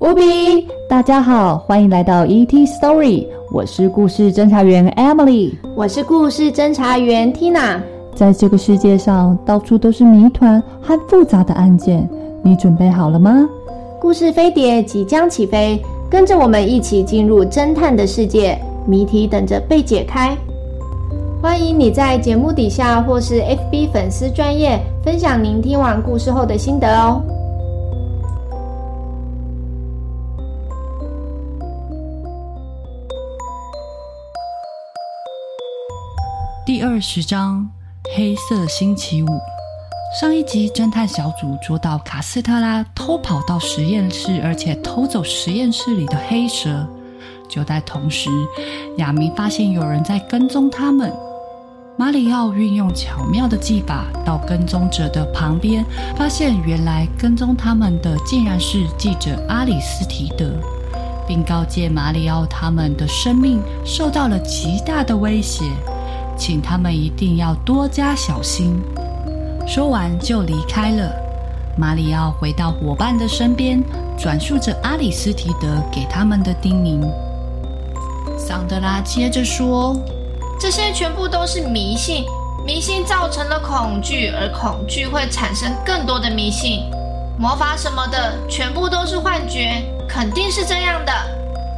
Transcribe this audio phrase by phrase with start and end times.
[0.00, 7.80] 无比，大家好，欢迎来到 ET Story，我是故事侦查员 Emily，我是故事侦查员 Tina。
[8.14, 12.08] 在这个世界上，到处都是谜团和复杂的案件，
[12.42, 13.44] 你准备好了吗？
[14.00, 20.36] 故事飞碟即将起飞，跟着我们一起进入侦探的世界，谜题等着被解开。
[21.42, 27.20] 欢迎你在节目底下或是 FB 粉丝专业分享您听完故事后的心得哦。
[36.68, 37.66] 第二十章。
[38.14, 39.26] 黑色星期五，
[40.20, 46.86] 上一集侦探小组捉到卡斯特拉偷跑到实验室，而且偷走实验室里的黑蛇。
[47.48, 48.28] 就在同时，
[48.98, 51.10] 亚明发现有人在跟踪他们。
[51.96, 55.82] 马里奥运用巧妙的技法到跟踪者的旁边，
[56.18, 60.52] 发现原来跟踪他们的竟然是记者阿里斯提德，
[61.26, 65.64] 并告诫马里奥他们的生命受到了极大的威胁。
[66.38, 68.80] 请他们一定要多加小心。
[69.66, 71.12] 说完就离开了。
[71.76, 73.82] 马里奥回到伙伴的身边，
[74.18, 77.06] 转述着阿里斯提德给他们的叮咛。
[78.38, 79.94] 桑德拉接着说
[80.58, 82.24] ：“这些全部都是迷信，
[82.66, 86.80] 迷信造成了恐惧，而恐惧会产生更多的迷信。
[87.38, 91.12] 魔法什么的，全部都是幻觉，肯定是这样的。”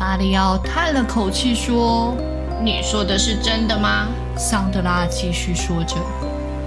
[0.00, 2.14] 马里奥叹了口气说
[2.64, 5.96] ：“你说的是真的吗？”桑德拉继续说着：“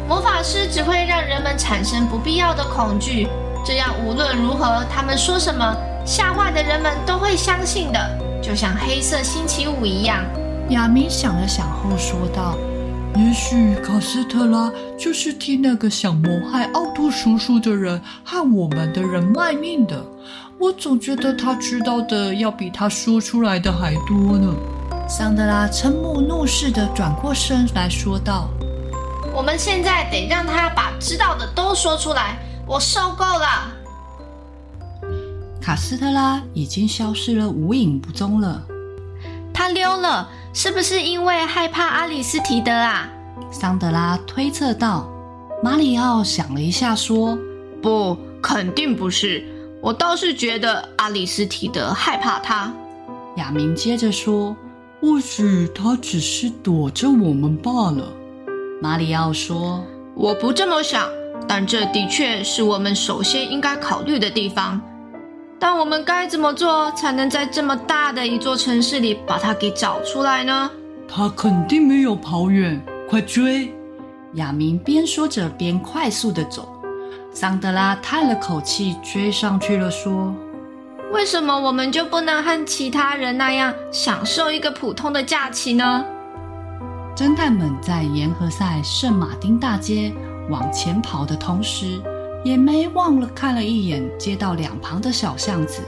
[0.08, 3.28] 魔法师只会让人们产生不必要的恐惧，
[3.66, 8.00] 这样无论如何，他们说什么，吓坏的人们都会相信的，
[8.42, 10.23] 就像黑色星期五一样。”
[10.70, 12.58] 亚明想了想后说道
[13.16, 20.02] ：“也许卡斯特拉就是替那个想谋害奥托叔叔的人和我们的人卖命的。
[20.60, 24.54] 我总觉得他知道的要比他说出来的还多呢。”
[25.10, 28.50] 桑德拉瞠目怒视的转过身来说道
[29.34, 32.38] ：“我们现在得让他把知道的都说出来，
[32.68, 33.72] 我受够了。”
[35.64, 38.62] 卡斯特拉已经消失了无影无踪了。
[39.54, 43.08] 他溜了，是不是因为害怕阿里斯提德啊？
[43.50, 45.10] 桑德拉推测道。
[45.64, 47.38] 马里奥想了一下说
[47.82, 49.44] ：“不，肯定不是。
[49.82, 52.73] 我倒是觉得阿里斯提德害怕他。”
[53.38, 54.54] 亚明接着说。
[55.00, 58.12] 或许他只是躲着我们罢了，
[58.82, 59.84] 马里奥说
[60.16, 61.08] ：“我不这么想，
[61.48, 64.82] 但这的确是我们首先应该考虑的地方。
[65.60, 70.70] 但我们该怎么做才能在这么大的一座城市里把他给找出来呢？”
[71.08, 73.72] 他肯定没有跑远，快追！
[74.34, 76.68] 亚明边说着边快速的走。
[77.32, 80.34] 桑德拉叹了口气，追上去了，说。
[81.12, 86.06] 为什么我们就不能和其他人那样享受一个普通的假期呢？
[87.16, 90.14] 侦探们在沿河塞圣马丁大街
[90.50, 92.00] 往前跑的同时，
[92.44, 95.82] 也没忘了看了一眼街道两旁的小巷子。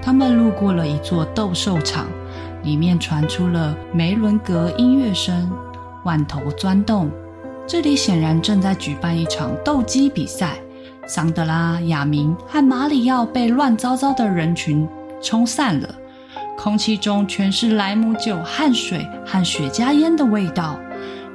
[0.00, 2.06] 他们路过了一座斗兽场，
[2.62, 5.50] 里面传出了梅伦格音乐声，
[6.04, 7.10] 万头钻动。
[7.66, 10.58] 这里显然正在举办一场斗鸡比赛。
[11.06, 14.88] 桑德拉、亚明和马里奥被乱糟糟的人群
[15.22, 15.94] 冲散了，
[16.56, 20.78] 空气中全是莱姆酒、汗水和雪茄烟的味道。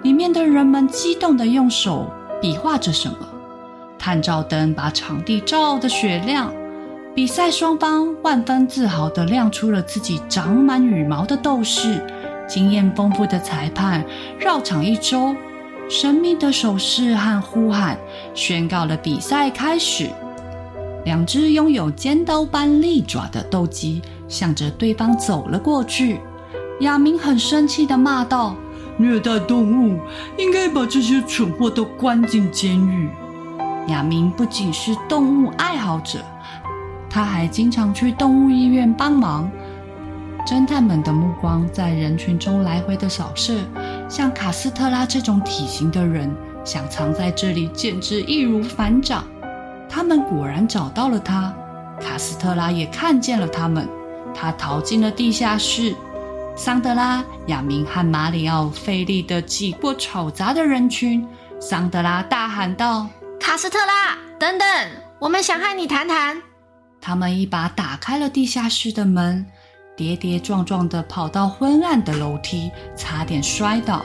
[0.01, 2.09] 里面的人们激动地用手
[2.41, 3.17] 比划着什么，
[3.99, 6.51] 探照灯把场地照得雪亮。
[7.13, 12.01] 比赛双方万分自豪地亮出了自己长满羽毛的斗士，
[12.47, 14.03] 经验丰富的裁判
[14.39, 15.35] 绕场一周。
[15.89, 17.97] 神秘的手势和呼喊
[18.35, 20.07] 宣告了比赛开始。
[21.03, 26.19] 两只拥有尖刀般利爪的斗鸡向着对方走了过去。
[26.81, 28.55] 亚明很生气地骂道
[28.97, 29.99] ：“虐待动物，
[30.37, 33.09] 应该把这些蠢货都关进监狱。”
[33.87, 36.19] 亚明不仅是动物爱好者，
[37.09, 39.49] 他还经常去动物医院帮忙。
[40.45, 43.55] 侦探们的目光在人群中来回的扫射。
[44.09, 46.35] 像卡斯特拉这种体型的人，
[46.65, 49.23] 想藏在这里简直易如反掌。
[49.87, 51.55] 他们果然找到了他，
[52.01, 53.87] 卡斯特拉也看见了他们，
[54.33, 55.95] 他逃进了地下室。
[56.55, 61.25] 桑德拉、亚明和马里奥费力地挤过吵杂的人群。
[61.61, 63.07] 桑德拉大喊道
[63.39, 64.67] ：“卡斯特拉，等等，
[65.19, 66.41] 我们想和你谈谈。”
[66.99, 69.45] 他们一把打开了地下室的门。
[69.99, 74.01] 跌跌撞撞地跑到昏暗的楼梯，差点摔倒。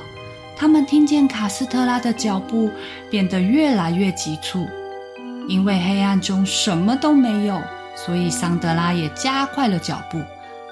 [0.57, 2.69] 他们听见卡斯特拉的脚步
[3.09, 4.67] 变得越来越急促，
[5.47, 7.63] 因为黑暗中什么都没有，
[7.95, 10.21] 所以桑德拉也加快了脚步。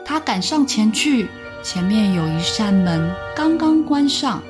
[0.04, 1.28] 他赶上前去，
[1.62, 4.42] 前面有一扇门刚刚关上，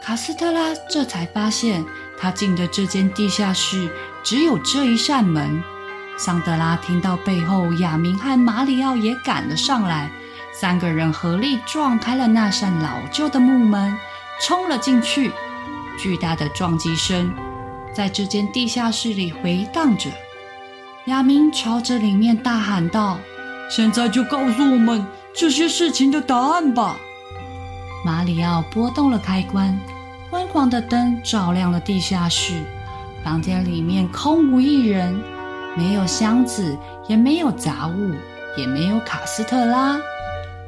[0.00, 1.84] 卡斯特拉这才发现，
[2.16, 3.90] 他进的这间地下室
[4.22, 5.60] 只有这一扇门。
[6.16, 10.10] 桑德拉听到背后，亚明和马里奥也赶了上来，
[10.52, 13.96] 三个人合力撞开了那扇老旧的木门，
[14.40, 15.32] 冲了进去。
[15.98, 17.32] 巨大的撞击声
[17.92, 20.10] 在这间地下室里回荡着。
[21.06, 23.18] 亚明朝着里面大喊道
[23.68, 26.96] ：“现在就告诉我们这些事情的答案吧！”
[28.04, 29.78] 马里奥拨动了开关，
[30.30, 32.62] 昏黄的灯照亮了地下室。
[33.22, 35.22] 房间里面空无一人，
[35.76, 36.76] 没有箱子，
[37.08, 38.14] 也没有杂物，
[38.56, 39.98] 也没有卡斯特拉，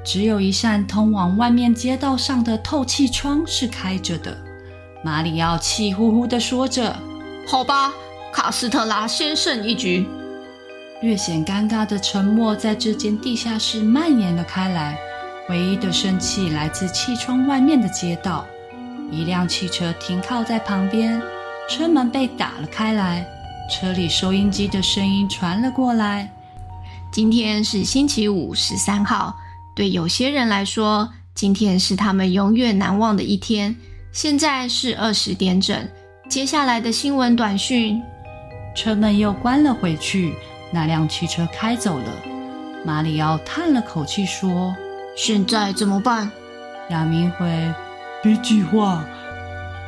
[0.05, 4.37] 只有一扇通往外面街道上的透气窗是开着的。
[5.05, 6.97] 马里奥气呼呼地说着
[7.47, 7.93] ：“好吧，
[8.33, 10.07] 卡斯特拉先胜一局。”
[11.03, 14.99] 略显尴尬的沉默在这间地下室蔓延了开来。
[15.49, 18.45] 唯一的生气来自气窗外面的街道。
[19.13, 21.23] 一辆汽车停靠在旁边，
[21.69, 23.25] 车门被打了开来，
[23.69, 26.31] 车里收音机的声音传了过来。
[27.11, 29.35] 今天是星期五，十三号。
[29.75, 33.75] 对有些人来说，今天是他们永远难忘的一天。
[34.13, 35.77] 现在是二十点整。
[36.29, 38.01] 接下来的新闻短讯，
[38.75, 40.35] 车门又关了回去。
[40.71, 42.13] 那辆汽车开走了，
[42.85, 44.75] 马里奥叹了口气说
[45.17, 46.31] ：“现在怎么办？”
[46.91, 47.47] 亚明回
[48.23, 49.05] ：“别计划。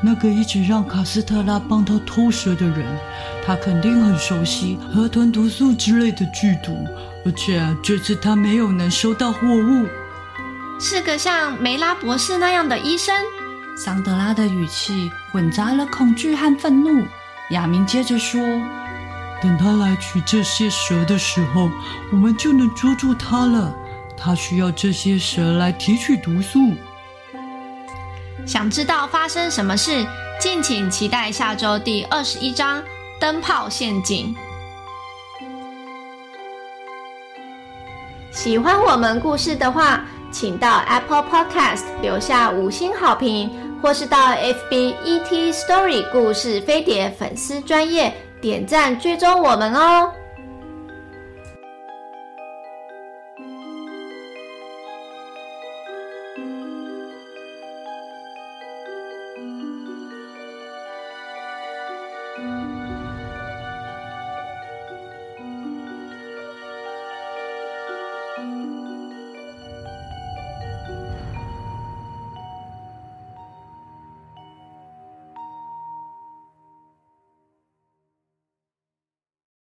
[0.01, 2.87] 那个一直让卡斯特拉帮他偷蛇的人，
[3.45, 6.77] 他肯定很熟悉河豚毒素之类的剧毒，
[7.27, 9.87] 而且这次他没有能收到货物。
[10.81, 13.15] 是个像梅拉博士那样的医生。”
[13.77, 17.05] 桑德拉的语气混杂了恐惧和愤怒。
[17.51, 18.41] 亚明接着说。
[19.41, 21.71] 等他来取这些蛇的时候，
[22.11, 23.73] 我们就能捉住他了。
[24.17, 26.75] 他需要这些蛇来提取毒素。
[28.49, 30.07] 想知道发生什么事？
[30.41, 32.81] 敬请期待下周第二十一章
[33.21, 34.35] 《灯泡陷阱》。
[38.33, 40.03] 喜欢我们故事的话，
[40.33, 43.51] 请到 Apple Podcast 留下五星好评，
[43.83, 48.15] 或是到 FB ET Story 故事飞碟粉丝专页。
[48.41, 50.11] 点赞追踪我们哦！